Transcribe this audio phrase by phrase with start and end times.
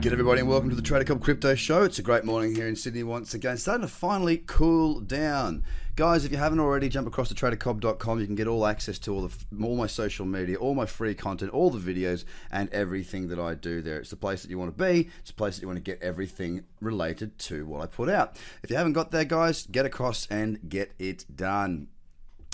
[0.00, 1.82] Good everybody and welcome to the Trader Cobb Crypto Show.
[1.82, 3.56] It's a great morning here in Sydney once again.
[3.56, 5.64] Starting to finally cool down.
[5.96, 8.20] Guys, if you haven't already, jump across to tradercobb.com.
[8.20, 11.16] You can get all access to all the all my social media, all my free
[11.16, 13.98] content, all the videos, and everything that I do there.
[13.98, 15.10] It's the place that you want to be.
[15.18, 18.36] It's the place that you want to get everything related to what I put out.
[18.62, 21.88] If you haven't got there, guys, get across and get it done.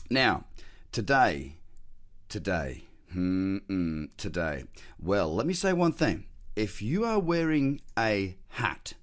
[0.09, 0.45] Now,
[0.93, 1.57] today,
[2.31, 4.65] today, hmm today.
[4.99, 6.25] Well, let me say one thing
[6.57, 8.95] if you are wearing a hat,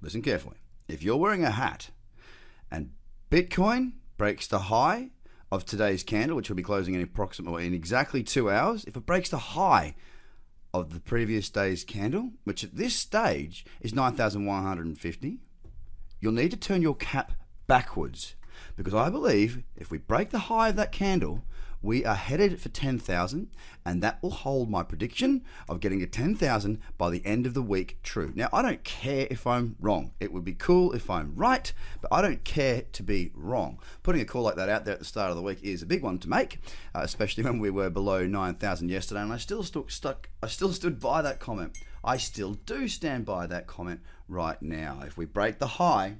[0.00, 0.56] listen carefully.
[0.88, 1.90] If you're wearing a hat
[2.70, 2.90] and
[3.30, 5.10] Bitcoin breaks the high
[5.50, 9.06] of today's candle, which will be closing in approximately in exactly two hours, if it
[9.06, 9.94] breaks the high
[10.72, 15.38] of the previous day's candle, which at this stage is 9,150,
[16.20, 17.32] you'll need to turn your cap
[17.66, 18.34] backwards
[18.76, 21.44] because I believe if we break the high of that candle,
[21.82, 23.48] we are headed for 10,000,
[23.86, 27.62] and that will hold my prediction of getting to 10,000 by the end of the
[27.62, 28.32] week true.
[28.34, 30.12] Now, I don't care if I'm wrong.
[30.20, 31.72] It would be cool if I'm right,
[32.02, 33.78] but I don't care to be wrong.
[34.02, 35.86] Putting a call like that out there at the start of the week is a
[35.86, 36.58] big one to make,
[36.94, 40.72] uh, especially when we were below 9,000 yesterday, and I still stuck, stuck, I still
[40.72, 41.78] stood by that comment.
[42.04, 45.00] I still do stand by that comment right now.
[45.06, 46.16] If we break the high,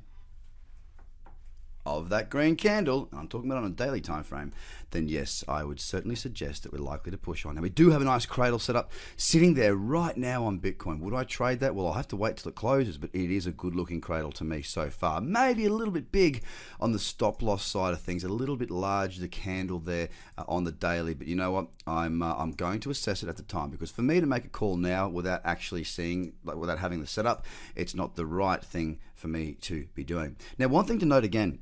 [1.86, 4.52] of that green candle, and I'm talking about on a daily time frame,
[4.90, 7.54] then yes, I would certainly suggest that we're likely to push on.
[7.54, 11.00] Now we do have a nice cradle set up sitting there right now on Bitcoin.
[11.00, 11.74] Would I trade that?
[11.74, 14.32] Well, I'll have to wait till it closes, but it is a good looking cradle
[14.32, 15.20] to me so far.
[15.20, 16.42] Maybe a little bit big
[16.80, 20.44] on the stop loss side of things, a little bit large the candle there uh,
[20.48, 21.68] on the daily, but you know what?
[21.86, 24.44] I'm uh, I'm going to assess it at the time because for me to make
[24.44, 28.62] a call now without actually seeing like without having the setup, it's not the right
[28.62, 30.36] thing for me to be doing.
[30.58, 31.60] Now, one thing to note again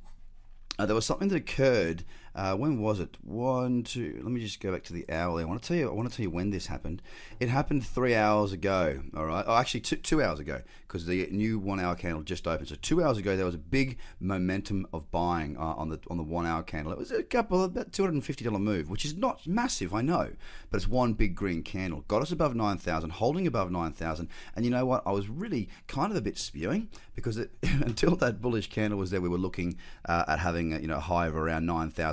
[0.79, 2.05] uh, there was something that occurred.
[2.35, 3.17] Uh, when was it?
[3.23, 4.21] One, two.
[4.23, 5.43] Let me just go back to the hourly.
[5.43, 5.91] I want to tell you.
[5.91, 7.03] I want to tell you when this happened.
[7.41, 9.03] It happened three hours ago.
[9.17, 9.45] All right.
[9.47, 12.69] Oh, actually, two, two hours ago because the new one-hour candle just opened.
[12.69, 16.17] So two hours ago, there was a big momentum of buying uh, on the on
[16.17, 16.93] the one-hour candle.
[16.93, 19.47] It was a couple of about two hundred and fifty dollar move, which is not
[19.47, 20.31] massive, I know,
[20.71, 22.05] but it's one big green candle.
[22.09, 24.29] Got us above nine thousand, holding above nine thousand.
[24.57, 25.03] And you know what?
[25.07, 29.11] I was really kind of a bit spewing because it, until that bullish candle was
[29.11, 31.67] there, we were looking uh, at having you know a high of around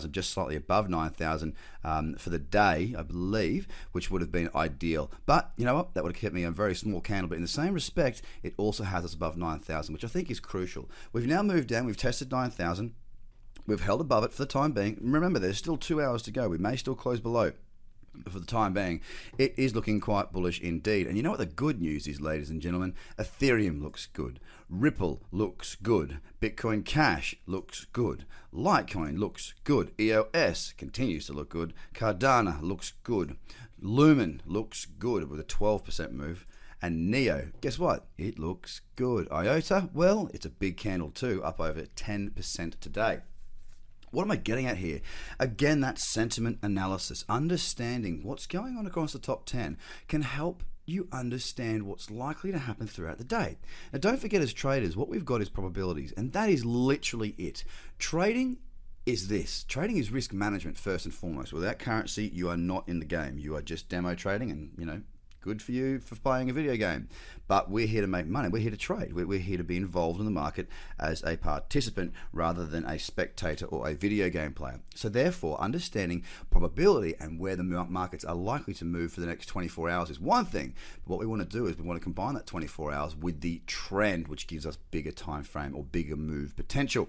[0.06, 4.50] 9,000, just slightly above 9,000 um, for the day, I believe, which would have been
[4.56, 5.12] ideal.
[5.26, 5.94] But you know what?
[5.94, 7.30] That would have kept me a very small candle.
[7.30, 10.40] But in the same respect, it also has us above 9,000, which I think is
[10.40, 10.90] crucial.
[11.14, 11.86] We've now moved down.
[11.86, 12.94] We've tested 9,000.
[13.68, 14.98] We've held above it for the time being.
[15.02, 16.48] Remember, there's still two hours to go.
[16.48, 17.54] We may still close below
[18.30, 19.02] for the time being,
[19.38, 21.08] it is looking quite bullish indeed.
[21.08, 22.94] And you know what the good news is, ladies and gentlemen?
[23.18, 24.40] Ethereum looks good.
[24.70, 26.20] Ripple looks good.
[26.42, 28.26] Bitcoin Cash looks good.
[28.54, 29.92] Litecoin looks good.
[30.00, 31.74] EOS continues to look good.
[31.94, 33.38] Cardano looks good.
[33.80, 36.46] Lumen looks good with a 12% move.
[36.82, 38.06] And Neo, guess what?
[38.18, 39.28] It looks good.
[39.32, 43.20] IOTA, well, it's a big candle too, up over 10% today.
[44.16, 45.02] What am I getting at here?
[45.40, 49.78] Again, that sentiment analysis, understanding what's going on across the top 10
[50.08, 53.58] can help you understand what's likely to happen throughout the day.
[53.92, 57.66] Now, don't forget, as traders, what we've got is probabilities, and that is literally it.
[58.00, 58.60] Trading
[59.06, 61.54] is this trading is risk management first and foremost.
[61.54, 63.38] Without currency, you are not in the game.
[63.38, 65.02] You are just demo trading, and you know
[65.46, 67.08] good for you for playing a video game.
[67.48, 68.50] But we're here to make money.
[68.50, 69.14] We're here to trade.
[69.14, 70.68] We're, we're here to be involved in the market
[71.00, 74.80] as a participant rather than a spectator or a video game player.
[74.96, 79.46] So, therefore, understanding probability and where the markets are likely to move for the next
[79.46, 80.74] 24 hours is one thing.
[81.06, 83.42] But what we want to do is we want to combine that 24 hours with
[83.42, 87.08] the trend, which gives us bigger time frame or bigger move potential.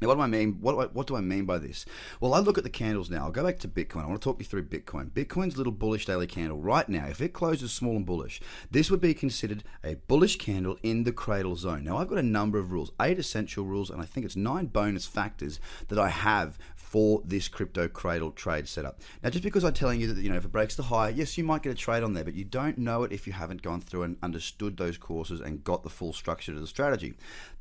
[0.00, 0.58] Now, what do I mean?
[0.60, 1.84] What do I, what do I mean by this?
[2.20, 3.24] Well, I look at the candles now.
[3.24, 4.04] I'll go back to Bitcoin.
[4.04, 5.10] I want to talk you through Bitcoin.
[5.10, 9.00] Bitcoin's little bullish daily candle right now, if it closes small and bullish, this would
[9.00, 11.84] be considered a bullish candle in the cradle zone.
[11.84, 14.66] Now, I've got a number of rules, eight essential rules, and I think it's nine
[14.66, 16.58] bonus factors that I have
[16.90, 19.00] for this crypto cradle trade setup.
[19.22, 21.38] Now, just because I'm telling you that, you know, if it breaks the high, yes,
[21.38, 23.62] you might get a trade on there, but you don't know it if you haven't
[23.62, 27.14] gone through and understood those courses and got the full structure to the strategy.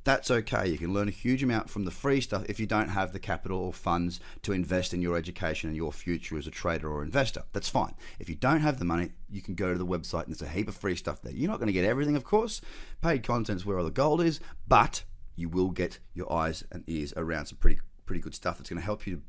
[0.10, 0.68] That's okay.
[0.68, 3.20] You can learn a huge amount from the free stuff if you don't have the
[3.20, 7.04] capital or funds to invest in your education and your future as a trader or
[7.04, 7.44] investor.
[7.54, 7.94] That's fine.
[8.18, 10.48] If you don't have the money, you can go to the website and there's a
[10.52, 11.32] heap of free stuff there.
[11.32, 12.60] You're not going to get everything, of course.
[13.04, 15.04] Paid content's where all the gold is, but
[15.36, 18.80] you will get your eyes and ears around some pretty pretty good stuff that's going
[18.80, 19.22] to help you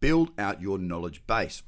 [0.00, 1.62] build out your knowledge base.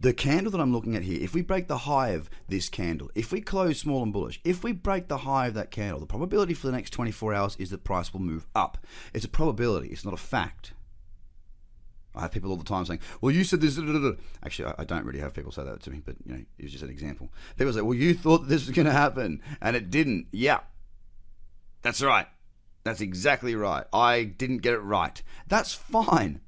[0.00, 3.10] The candle that I'm looking at here, if we break the high of this candle,
[3.14, 6.06] if we close small and bullish, if we break the high of that candle, the
[6.06, 8.78] probability for the next 24 hours is that price will move up.
[9.12, 10.72] It's a probability, it's not a fact.
[12.14, 13.78] I have people all the time saying, "Well, you said this."
[14.42, 16.72] Actually, I don't really have people say that to me, but you know, it was
[16.72, 17.30] just an example.
[17.56, 20.60] People say, "Well, you thought this was going to happen, and it didn't." Yeah,
[21.82, 22.26] that's right.
[22.82, 23.84] That's exactly right.
[23.92, 25.22] I didn't get it right.
[25.46, 26.40] That's fine.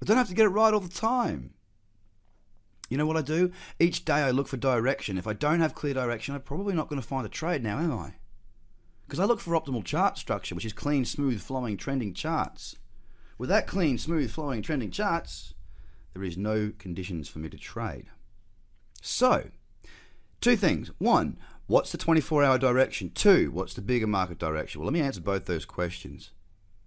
[0.00, 1.52] I don't have to get it right all the time.
[2.90, 3.52] You know what I do?
[3.78, 5.16] Each day I look for direction.
[5.16, 7.78] If I don't have clear direction, I'm probably not going to find a trade now,
[7.78, 8.14] am I?
[9.06, 12.74] Because I look for optimal chart structure, which is clean, smooth, flowing, trending charts.
[13.38, 15.54] With that clean, smooth, flowing, trending charts,
[16.14, 18.06] there is no conditions for me to trade.
[19.00, 19.50] So,
[20.40, 20.90] two things.
[20.98, 21.38] One,
[21.68, 23.10] what's the 24 hour direction?
[23.14, 24.80] Two, what's the bigger market direction?
[24.80, 26.32] Well, let me answer both those questions.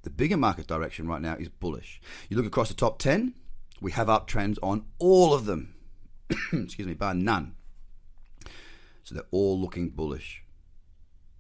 [0.02, 2.02] The bigger market direction right now is bullish.
[2.30, 3.36] You look across the top 10,
[3.80, 5.76] we have uptrends on all of them.
[6.54, 7.56] Excuse me, bar none.
[9.04, 10.44] So they're all looking bullish.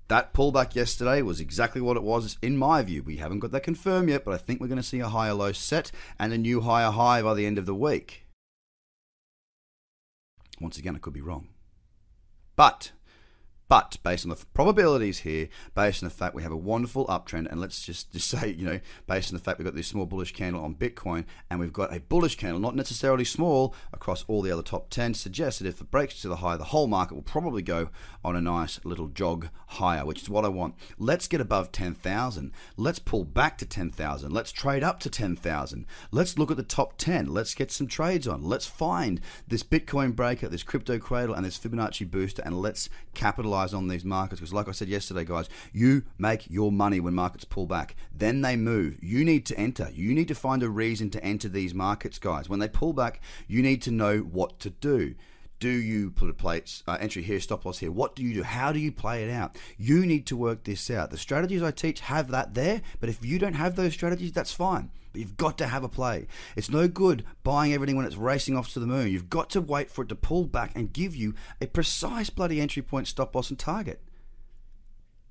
[0.10, 3.02] That pullback yesterday was exactly what it was in my view.
[3.04, 5.34] We haven't got that confirmed yet, but I think we're going to see a higher
[5.34, 8.26] low set and a new higher high by the end of the week.
[10.60, 11.48] Once again, I could be wrong.
[12.56, 12.92] But
[13.74, 17.50] but based on the probabilities here, based on the fact we have a wonderful uptrend,
[17.50, 20.06] and let's just, just say, you know, based on the fact we've got this small
[20.06, 24.44] bullish candle on Bitcoin, and we've got a bullish candle, not necessarily small, across all
[24.44, 27.16] the other top 10, suggests that if it breaks to the high, the whole market
[27.16, 27.90] will probably go
[28.24, 30.76] on a nice little jog higher, which is what I want.
[31.00, 32.52] Let's get above 10,000.
[32.78, 34.32] Let's pull back to 10,000.
[34.32, 35.88] Let's trade up to 10,000.
[36.12, 37.34] Let's look at the top 10.
[37.34, 38.44] Let's get some trades on.
[38.44, 43.63] Let's find this Bitcoin breaker, this crypto cradle, and this Fibonacci booster, and let's capitalize
[43.64, 47.14] capitalize on these markets because, like I said yesterday, guys, you make your money when
[47.14, 47.96] markets pull back.
[48.14, 48.98] Then they move.
[49.02, 49.90] You need to enter.
[49.94, 52.50] You need to find a reason to enter these markets, guys.
[52.50, 55.16] When they pull back, you need to know what to do.
[55.64, 57.90] Do you put a place uh, entry here, stop loss here?
[57.90, 58.44] What do you do?
[58.44, 59.56] How do you play it out?
[59.78, 61.10] You need to work this out.
[61.10, 64.52] The strategies I teach have that there, but if you don't have those strategies, that's
[64.52, 64.92] fine.
[65.14, 66.28] But you've got to have a play.
[66.58, 69.10] It's no good buying everything when it's racing off to the moon.
[69.10, 72.60] You've got to wait for it to pull back and give you a precise bloody
[72.60, 74.02] entry point, stop loss, and target.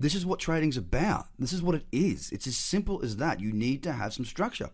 [0.00, 1.26] This is what trading's about.
[1.38, 2.30] This is what it is.
[2.32, 3.40] It's as simple as that.
[3.40, 4.70] You need to have some structure.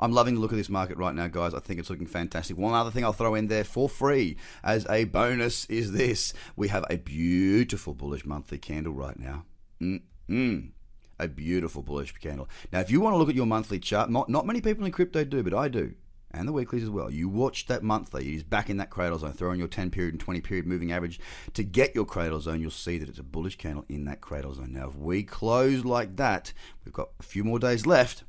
[0.00, 1.54] I'm loving the look of this market right now, guys.
[1.54, 2.56] I think it's looking fantastic.
[2.56, 6.32] One other thing I'll throw in there for free as a bonus is this.
[6.56, 9.44] We have a beautiful bullish monthly candle right now.
[9.80, 10.70] Mm-mm
[11.18, 12.48] a beautiful bullish candle.
[12.72, 14.92] Now, if you want to look at your monthly chart, not, not many people in
[14.92, 15.94] crypto do, but I do,
[16.30, 17.10] and the weeklies as well.
[17.10, 19.32] You watch that monthly, it is back in that cradle zone.
[19.32, 21.18] Throw in your 10 period and 20 period moving average
[21.54, 22.60] to get your cradle zone.
[22.60, 24.72] You'll see that it's a bullish candle in that cradle zone.
[24.72, 26.52] Now, if we close like that,
[26.84, 28.24] we've got a few more days left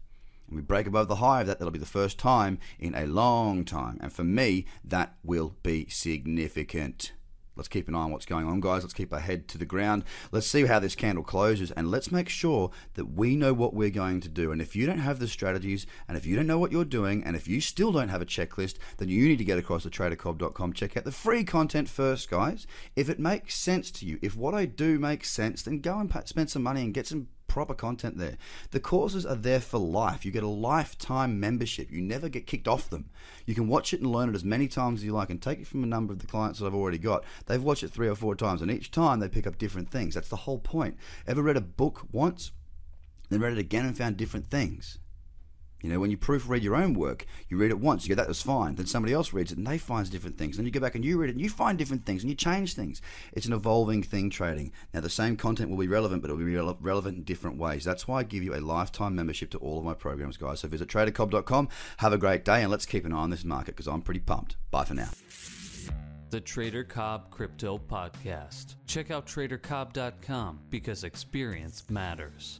[0.50, 3.06] and we break above the high of that, that'll be the first time in a
[3.06, 3.98] long time.
[4.02, 7.14] And for me, that will be significant.
[7.60, 8.84] Let's keep an eye on what's going on, guys.
[8.84, 10.06] Let's keep our head to the ground.
[10.32, 13.90] Let's see how this candle closes and let's make sure that we know what we're
[13.90, 14.54] going to do.
[14.54, 17.22] And if you don't have the strategies and if you don't know what you're doing
[17.22, 19.90] and if you still don't have a checklist, then you need to get across to
[19.90, 20.72] tradercobb.com.
[20.72, 22.66] Check out the free content first, guys.
[22.96, 26.10] If it makes sense to you, if what I do makes sense, then go and
[26.26, 28.38] spend some money and get some proper content there.
[28.72, 30.24] The courses are there for life.
[30.24, 31.92] You get a lifetime membership.
[31.92, 33.10] You never get kicked off them.
[33.46, 35.60] You can watch it and learn it as many times as you like and take
[35.60, 37.26] it from a number of the clients that I've already got.
[37.48, 40.16] They've watched it three or four times and each time they pick up different things.
[40.16, 40.96] That's the whole point.
[41.28, 42.52] Ever read a book once,
[43.30, 45.00] then read it again and found different things?
[45.82, 48.28] You know, when you proofread your own work, you read it once, you go, that
[48.28, 48.76] was fine.
[48.76, 50.58] Then somebody else reads it and they find different things.
[50.58, 52.36] Then you go back and you read it and you find different things and you
[52.36, 53.02] change things.
[53.34, 54.72] It's an evolving thing, trading.
[54.94, 57.84] Now, the same content will be relevant, but it'll be re- relevant in different ways.
[57.84, 60.60] That's why I give you a lifetime membership to all of my programs, guys.
[60.62, 61.70] So visit tradercobb.com.
[61.98, 64.22] Have a great day and let's keep an eye on this market because I'm pretty
[64.22, 64.58] pumped.
[64.72, 65.10] Bye for now.
[66.30, 68.76] The Trader Cobb Crypto Podcast.
[68.86, 72.60] Check out tradercobb.com because experience matters.